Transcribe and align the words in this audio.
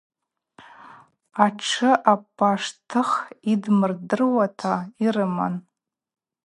Атшы 1.45 1.89
апаштыхӏ 2.13 3.13
йдмырдыруата 3.51 4.73
йрыман. 5.03 5.55